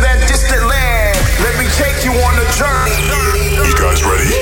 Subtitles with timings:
[0.00, 1.16] that distant land.
[1.40, 2.98] Let me take you on a journey.
[3.66, 4.32] You guys ready?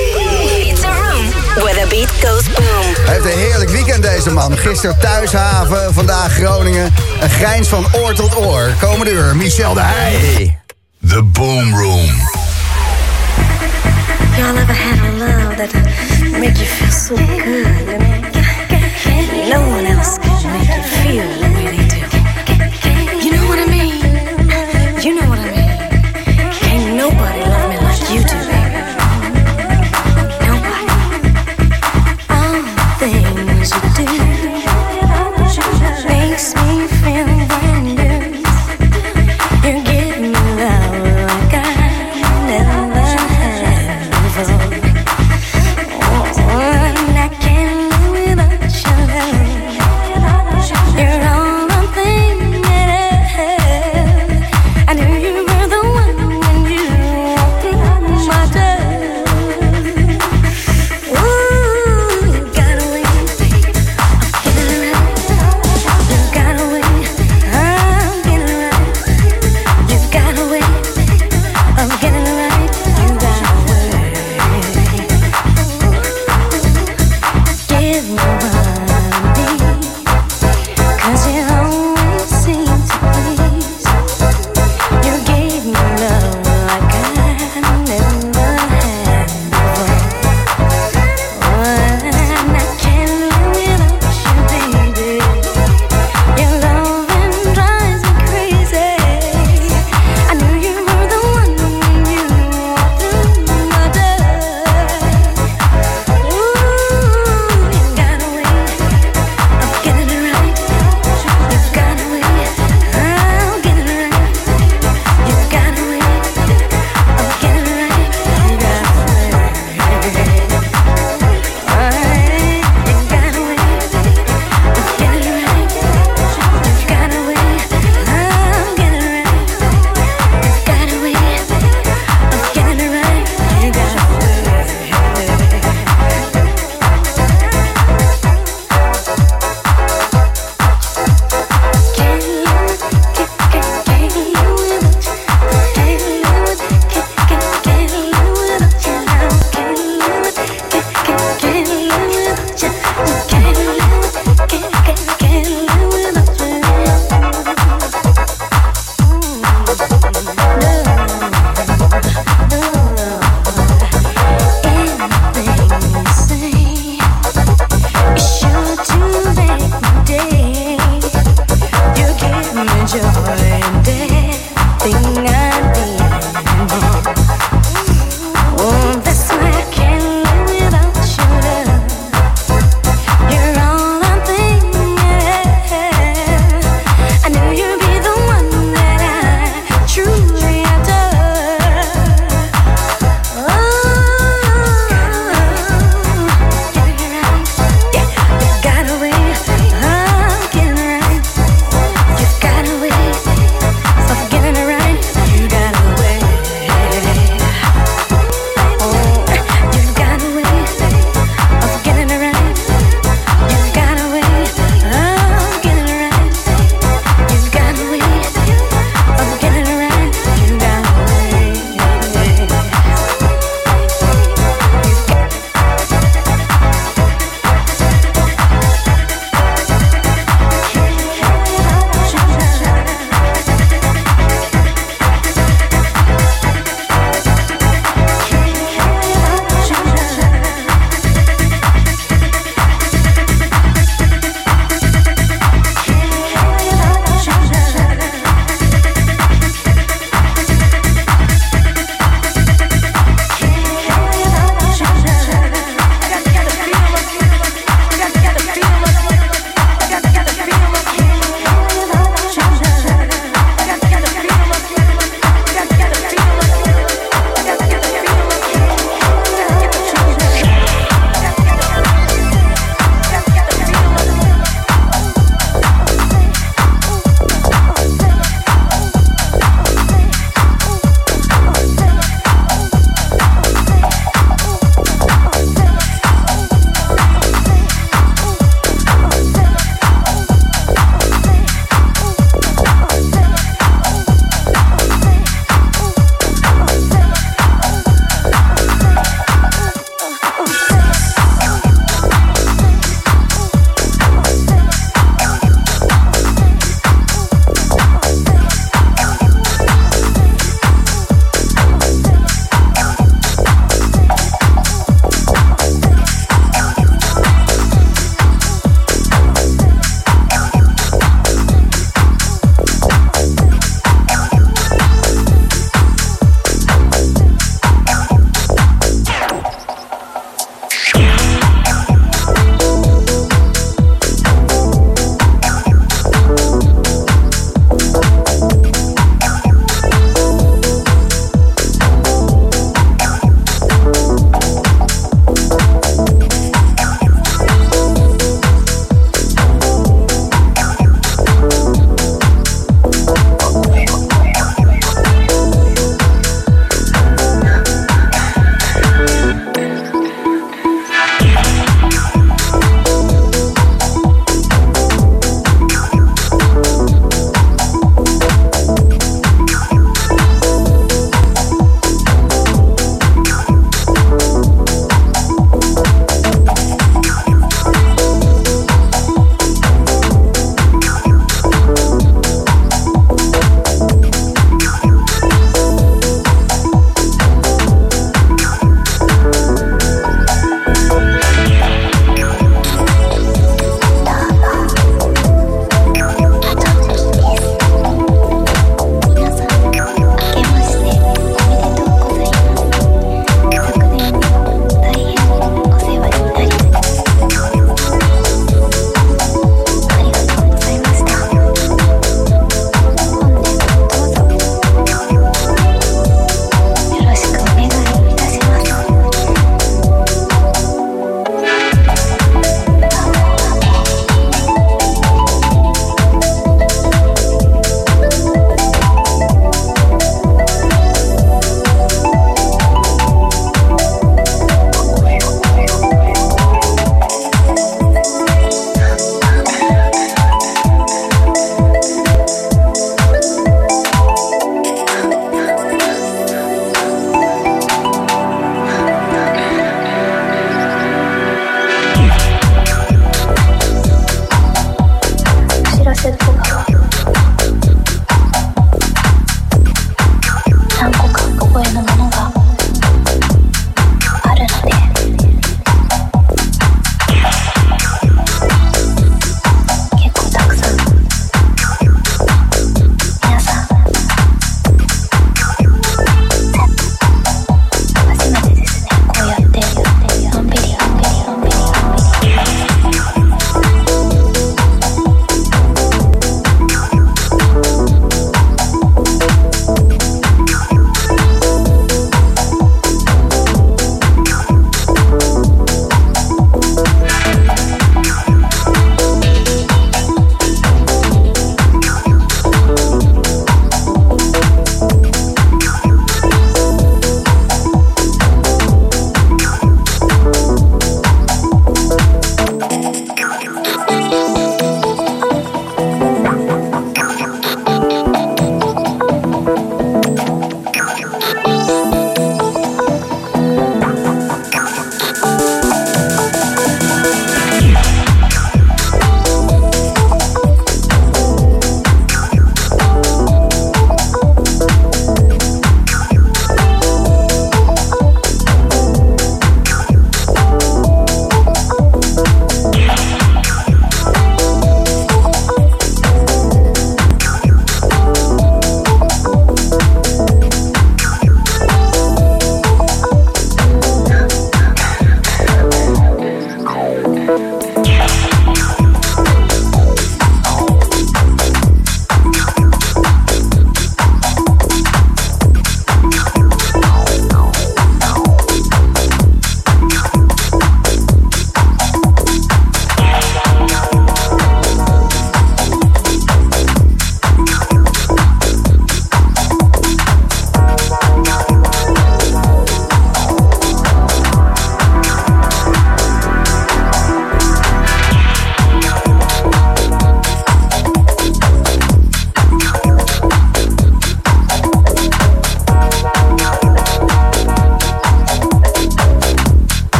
[0.71, 1.25] It's a room
[1.63, 2.87] where the beat goes boom.
[3.05, 4.57] Hij heeft een heerlijk weekend deze man.
[4.57, 6.93] Gisteren thuishaven, vandaag Groningen.
[7.19, 8.69] Een grijns van oor tot oor.
[8.79, 10.59] Komende uur, Michel de Heij.
[11.07, 12.05] The Boom Room.
[14.37, 15.73] Y'all ever had a love that
[16.31, 18.05] make you feel so good?
[19.49, 21.86] No one else can make you feel the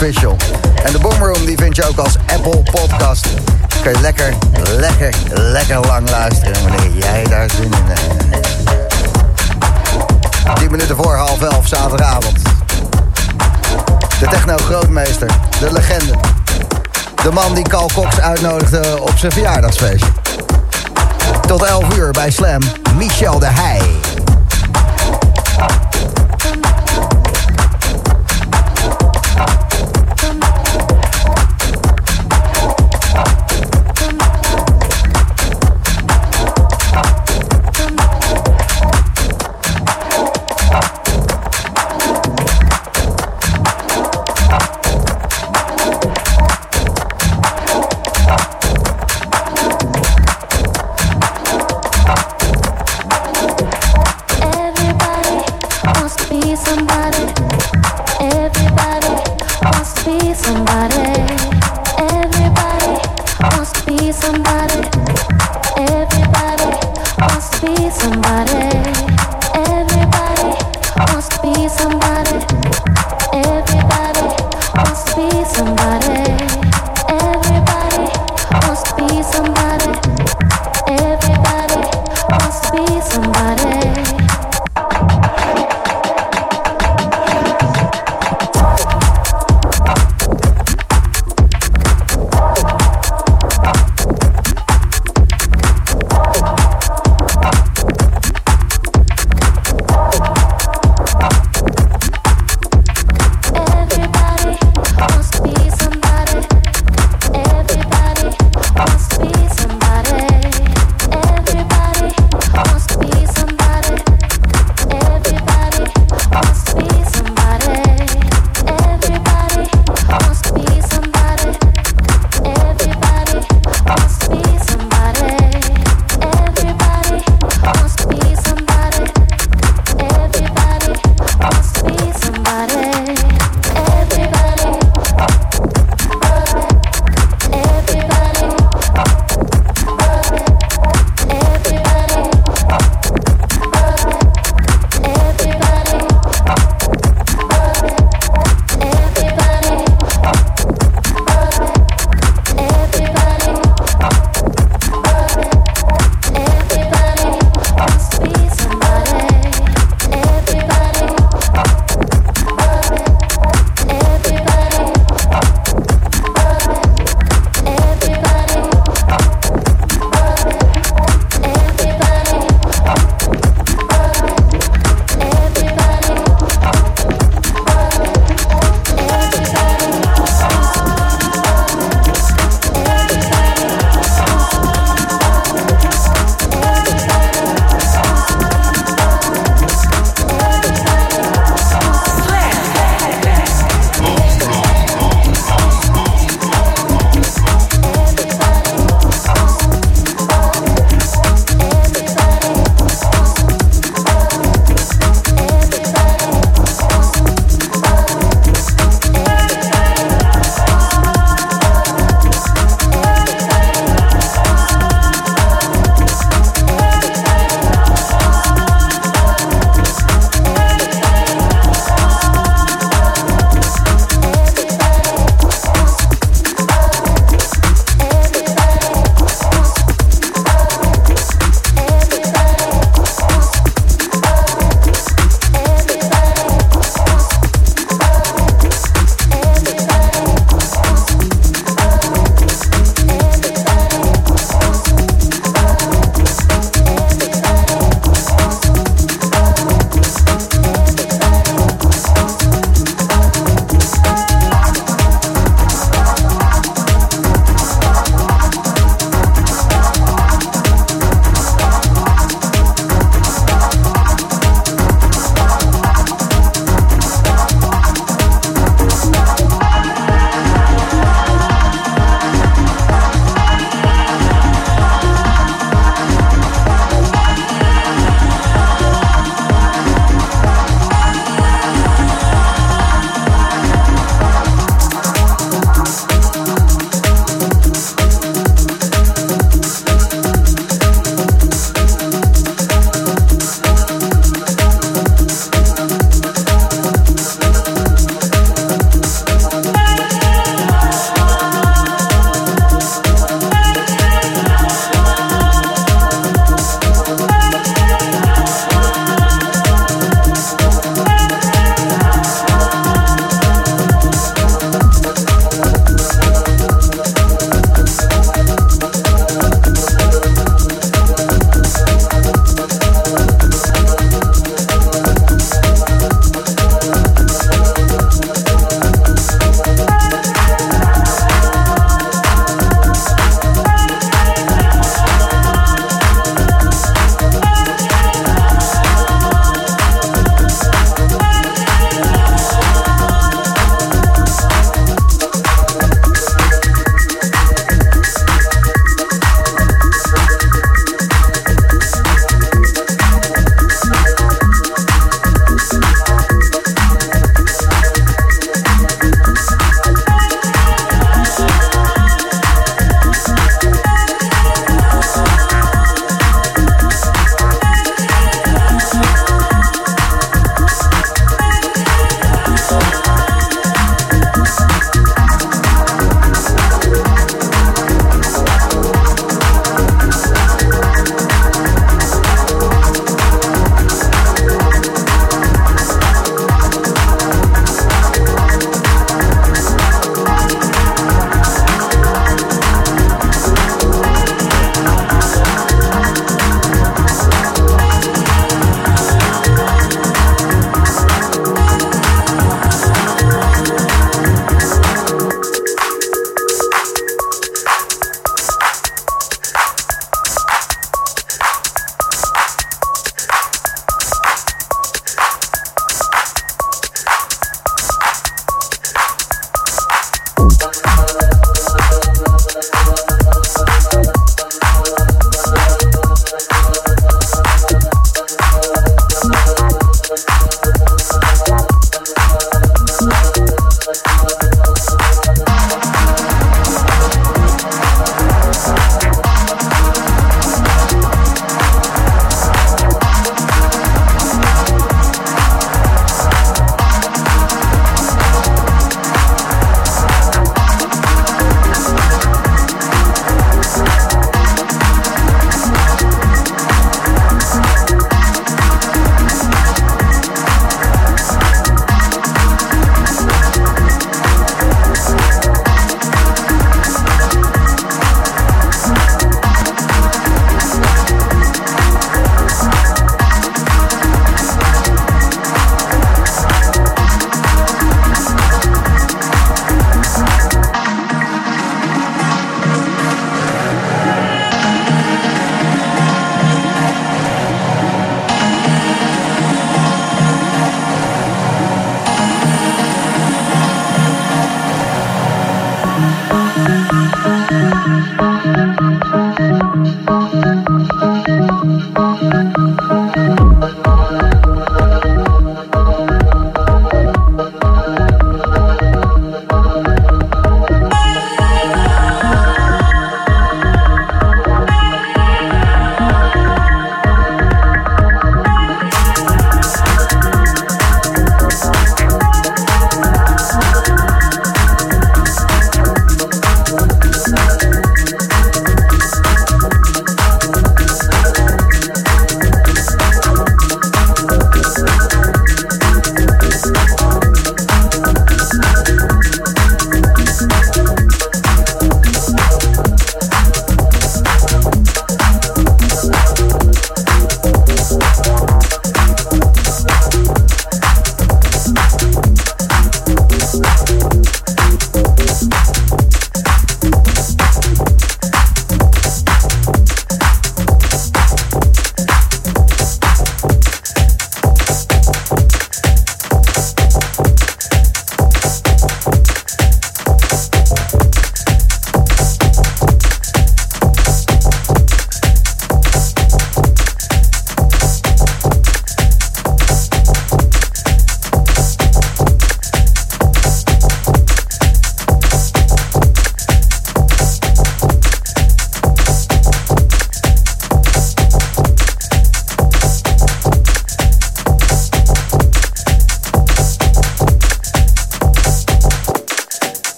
[0.00, 3.26] En de Boomroom die vind je ook als Apple Podcast.
[3.82, 4.34] Kun je lekker,
[4.76, 8.28] lekker, lekker lang luisteren wanneer jij daar zin in hebt.
[10.58, 12.38] 10 minuten voor half elf zaterdagavond.
[14.20, 15.30] De techno-grootmeester,
[15.60, 16.14] de legende.
[17.22, 20.12] De man die Carl Cox uitnodigde op zijn verjaardagsfeestje.
[21.46, 22.60] Tot 11 uur bij Slam,
[22.96, 24.09] Michel de Heij.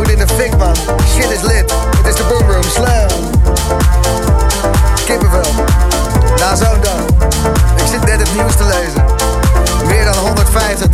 [0.00, 0.74] Ik in de fik, man.
[1.14, 1.74] Shit is lit.
[1.96, 3.08] Het is de boomroom slam.
[5.04, 5.52] Kippenvel.
[6.38, 7.28] Na zo'n dag.
[7.76, 9.04] Ik zit net het nieuws te lezen.
[9.86, 10.88] Meer dan 150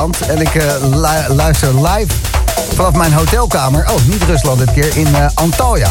[0.00, 2.14] En ik eh, lu- luister live
[2.74, 3.90] vanaf mijn hotelkamer.
[3.90, 5.90] Oh, niet Rusland dit keer, in eh, Antalya.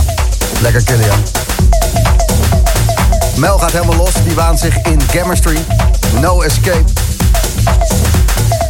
[0.61, 1.23] Lekker Killian.
[3.35, 5.57] Mel gaat helemaal los, die waant zich in chemistry.
[6.21, 6.83] No escape.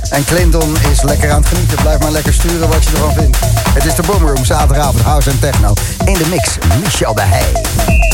[0.10, 1.78] En Clinton is lekker aan het genieten.
[1.82, 3.38] Blijf maar lekker sturen wat je ervan vindt.
[3.74, 5.74] Het is de Boomroom, zaterdagavond, house en techno.
[6.06, 8.09] In de mix, Michel de Heij.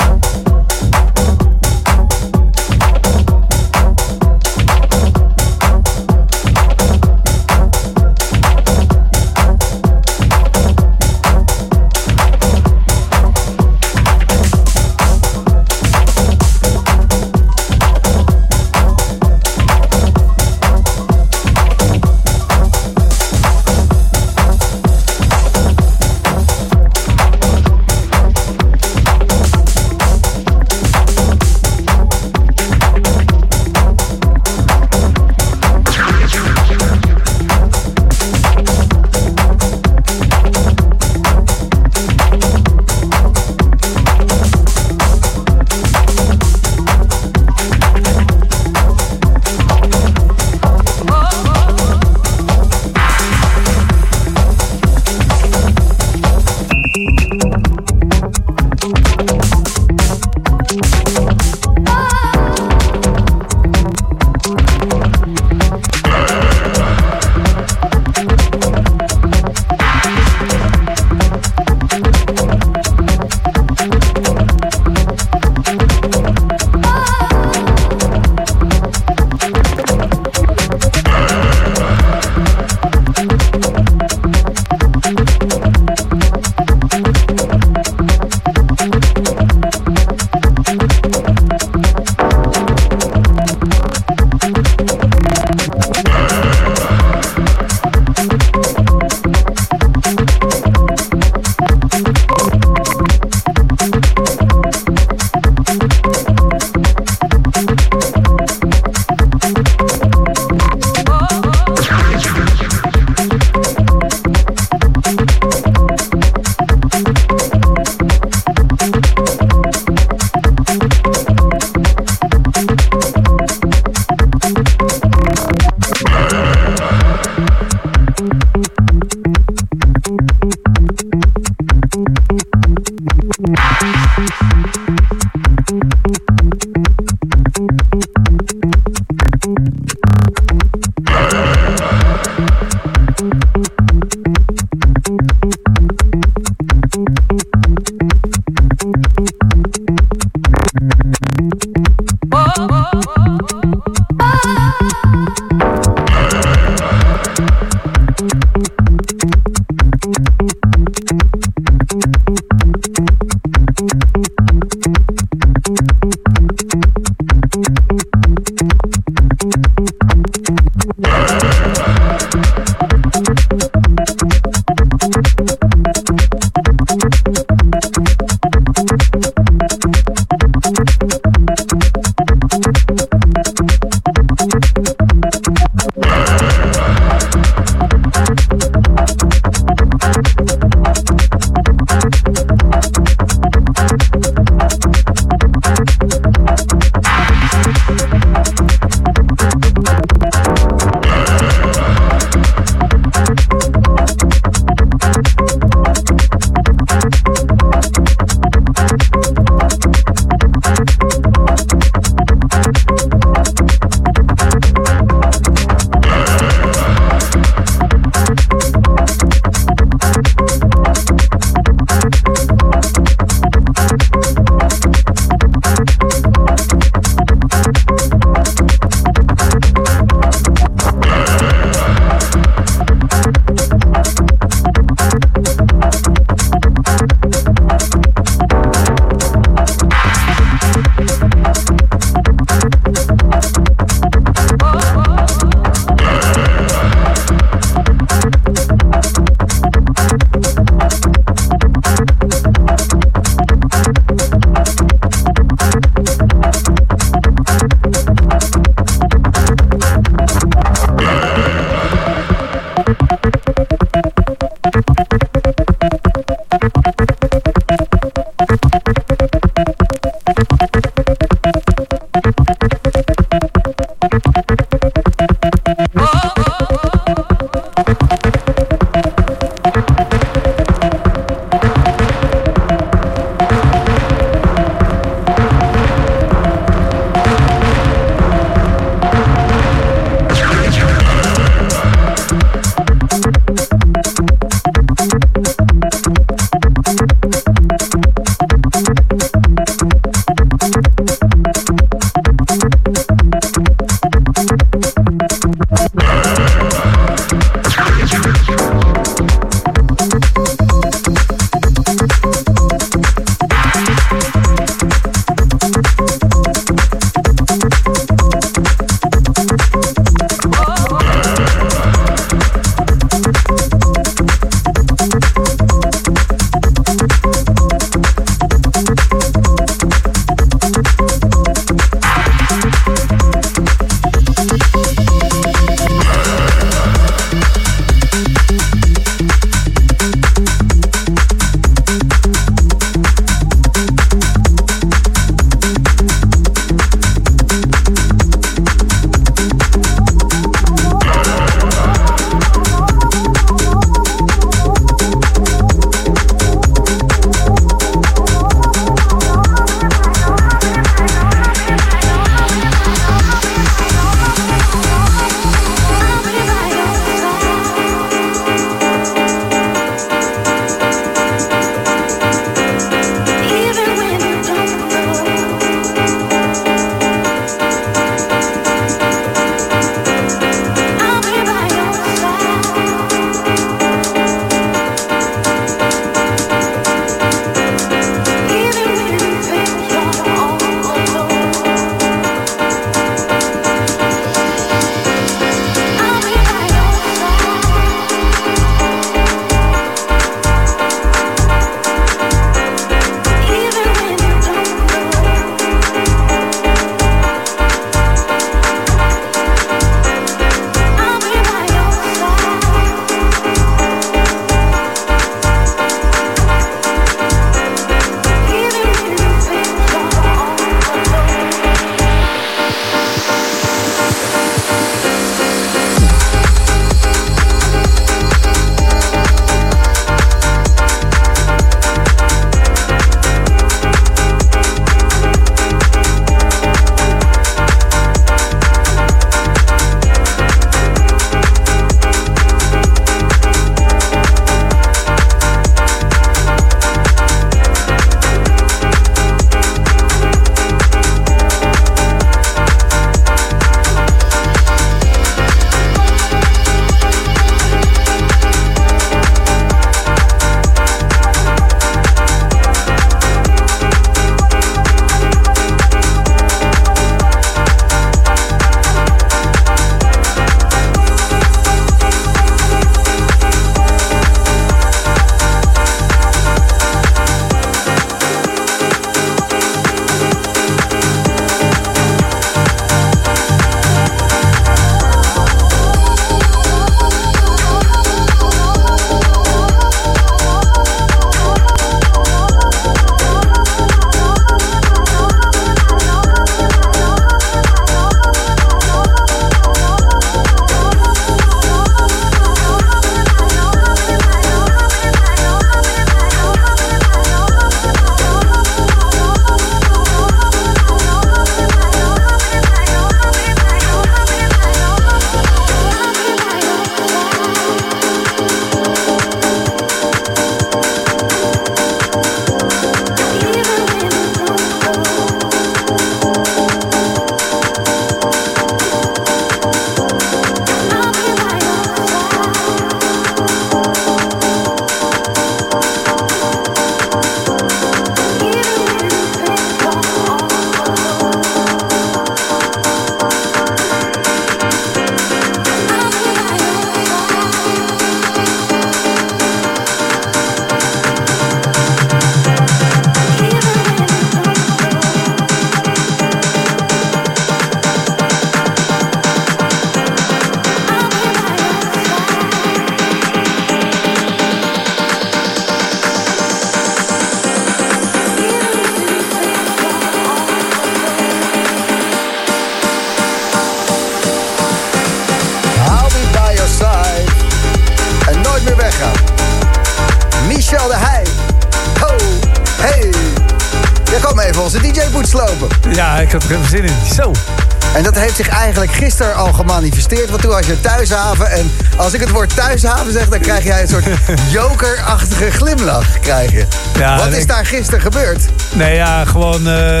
[588.44, 590.30] Zich eigenlijk gisteren al gemanifesteerd.
[590.30, 591.50] Want toen was je thuishaven.
[591.50, 594.04] En als ik het woord thuishaven zeg, dan krijg jij een soort
[594.50, 596.18] jokerachtige glimlach.
[596.20, 596.66] Krijg je.
[596.98, 598.40] Ja, Wat is daar gisteren gebeurd?
[598.72, 599.68] Nee, ja, gewoon...
[599.68, 600.00] eh,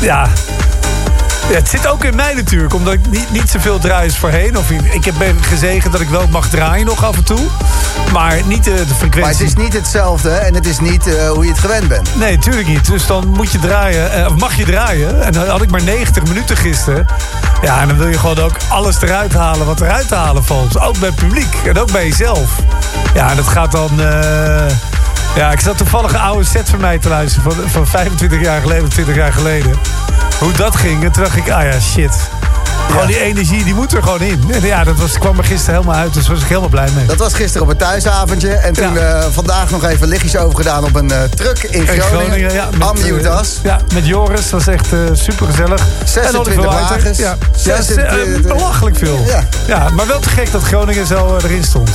[0.00, 0.28] ja.
[1.48, 1.54] Ja.
[1.54, 4.58] Het zit ook in mij natuurlijk, omdat ik niet, niet zoveel draai als voorheen.
[4.58, 7.40] Of ik, heb ben gezegend dat ik wel mag draaien nog af en toe.
[8.12, 9.20] Maar niet de, de frequentie.
[9.20, 12.16] Maar het is niet hetzelfde en het is niet eh, hoe je het gewend bent.
[12.16, 12.86] Nee, natuurlijk niet.
[12.86, 15.22] Dus dan moet je draaien, eh, of mag je draaien.
[15.22, 17.06] En dan had ik maar 90 minuten gisteren.
[17.62, 20.80] Ja, en dan wil je gewoon ook alles eruit halen wat eruit te halen valt.
[20.80, 22.50] Ook bij het publiek en ook bij jezelf.
[23.14, 24.00] Ja, en dat gaat dan...
[24.00, 24.66] eh,
[25.36, 27.52] ja, ik zat toevallig een oude set van mij te luisteren.
[27.52, 29.78] Van, van 25 jaar geleden, of 20 jaar geleden.
[30.38, 31.04] Hoe dat ging.
[31.04, 32.12] En toen dacht ik, ah ja, shit.
[32.90, 34.44] Gewoon die energie, die moet er gewoon in.
[34.50, 36.14] En ja, dat was, kwam er gisteren helemaal uit.
[36.14, 37.06] Dus daar was ik helemaal blij mee.
[37.06, 38.48] Dat was gisteren op een thuisavondje.
[38.50, 39.00] En toen Ja.
[39.20, 42.52] eh, vandaag nog even lichtjes overgedaan op een eh, truck in In Groningen.
[42.52, 42.68] ja.
[42.78, 43.56] Ammutas.
[43.56, 44.40] eh, ja, met Joris.
[44.40, 45.80] Dat was echt super gezellig.
[46.04, 47.18] 26 wagens.
[47.18, 49.24] Ja, ja 26 belachelijk veel.
[49.66, 49.88] Ja.
[49.90, 51.90] Maar wel te gek dat Groningen zo erin stond.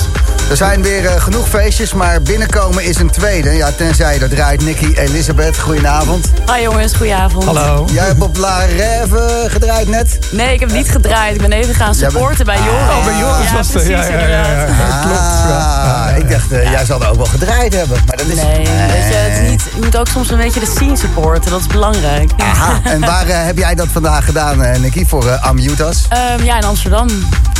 [0.49, 3.49] Er zijn weer eh, genoeg feestjes, maar binnenkomen is een tweede.
[3.51, 5.59] Ja, tenzij er draait Nicky Elisabeth.
[5.59, 6.27] Goedenavond.
[6.55, 7.43] Hi jongens, goedenavond.
[7.45, 7.85] Hallo.
[7.91, 10.19] Jij hebt op La Rêve gedraaid net.
[10.31, 11.35] Nee, ik heb niet gedraaid.
[11.35, 12.95] Ik ben even gaan supporten bij Joris.
[12.97, 13.83] Oh, bij Joris ja, was het.
[13.83, 14.65] precies, Ja, ja, ja, ja, ja.
[14.65, 15.01] inderdaad.
[15.01, 16.05] Klopt, ja.
[16.09, 17.97] Ah, ik dacht, eh, jij zal er ook wel gedraaid hebben.
[18.07, 18.35] Maar dat is...
[18.35, 21.51] Nee, weet je, het is niet, je moet ook soms een beetje de scene supporten.
[21.51, 22.31] Dat is belangrijk.
[22.37, 26.05] Aha, en waar eh, heb jij dat vandaag gedaan, eh, Nicky, voor uh, Ammutas?
[26.09, 27.07] Ehm, ja, in Amsterdam.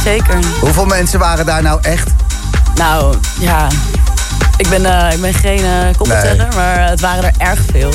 [0.04, 0.36] Zeker.
[0.60, 2.10] Hoeveel mensen waren daar nou echt?
[2.76, 3.68] Nou, ja.
[4.58, 7.94] Ik ben, eh, ik ben geen uh, maar het waren er erg veel.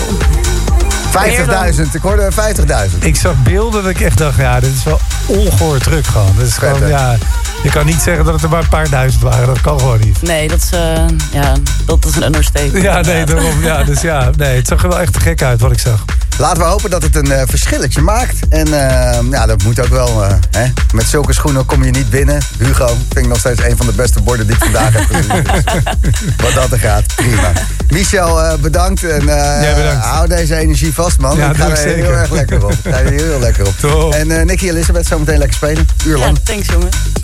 [1.74, 2.28] 50.000, ik hoorde
[2.90, 2.98] 50.000.
[2.98, 6.32] Ik zag beelden dat ik echt dacht, ja, dit is wel ongehoord druk gewoon.
[6.36, 6.88] Dat is Vet, gewoon, hè?
[6.88, 7.16] ja,
[7.62, 9.46] je kan niet zeggen dat het er maar een paar duizend waren.
[9.46, 10.22] Dat kan gewoon niet.
[10.22, 11.52] Nee, dat is, eh, ja,
[11.84, 12.82] dat is een understatement.
[12.84, 13.62] Ja, nee, daarom.
[13.62, 16.04] Ja, dus ja, nee, het zag er wel echt te gek uit wat ik zag.
[16.38, 18.34] Laten we hopen dat het een eh, verschilletje maakt.
[18.48, 20.24] En eh, ja, dat moet ook wel.
[20.24, 20.66] eh, hè?
[20.94, 22.40] Met zulke schoenen kom je niet binnen.
[22.58, 25.42] Hugo vind ik nog steeds een van de beste borden die ik vandaag heb gezien.
[26.00, 27.52] Dus wat dat er gaat, prima.
[27.88, 29.04] Michel, eh, bedankt.
[29.04, 30.04] En eh, Jij bedankt.
[30.04, 31.36] hou deze energie vast, man.
[31.36, 32.72] Ja, ik ga er heel erg lekker op.
[32.72, 33.74] Ik ga er heel lekker op.
[33.80, 34.12] Top.
[34.14, 35.86] En eh Nicky Elisabeth zometeen lekker spelen.
[36.06, 36.38] Uur Ja, lang.
[36.44, 36.96] thanks jongens.